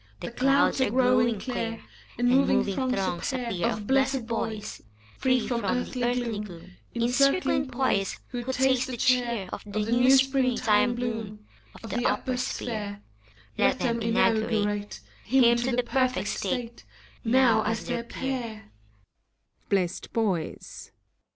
[0.19, 1.79] The clouds are growing clear;
[2.17, 4.81] And moving throngs appear Of Blessed Boys,
[5.19, 6.45] Free from the earthly gloom.
[6.95, 6.95] 264 FAUST.
[6.95, 11.45] In circling poise, Who taste the cheer Of the new spring time bloom
[11.83, 13.03] Of the upper sphere.
[13.59, 16.83] Let them inaugurate Him to the perfect state.
[17.23, 18.63] Now, as their peer!